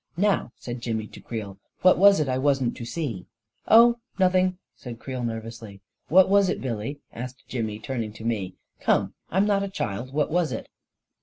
"Now," 0.17 0.51
said 0.57 0.81
Jimmy 0.81 1.05
to 1.05 1.19
Creel, 1.21 1.59
"what 1.83 1.95
was 1.99 2.19
it 2.19 2.27
I 2.27 2.39
wasn't 2.39 2.75
to 2.77 2.85
see?"" 2.85 3.27
Oh, 3.77 3.99
nothing 4.17 4.45
1" 4.45 4.57
said 4.75 4.99
Creel 4.99 5.23
nervously." 5.23 5.79
What 6.09 6.27
was 6.27 6.49
it, 6.49 6.59
Billy?" 6.59 6.99
asked 7.13 7.47
Jimmy, 7.47 7.77
turning 7.77 8.11
to 8.13 8.25
me." 8.25 8.55
Come, 8.81 9.13
I'm 9.29 9.45
not 9.45 9.61
a 9.61 9.69
child. 9.69 10.11
What 10.11 10.31
was 10.31 10.51
it 10.51 10.69